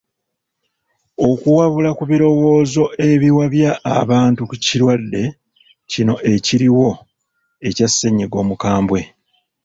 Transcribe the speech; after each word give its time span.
Okuwabula 1.29 1.89
ku 1.97 2.03
birowoozo 2.09 2.83
ebiwabya 3.09 3.71
abantu 3.99 4.41
ku 4.49 4.55
kirwadde 4.63 5.23
kino 5.91 6.13
ekiriwo 6.33 6.89
ekya 7.67 7.87
ssennyiga 7.89 8.37
omukambwe. 8.43 9.01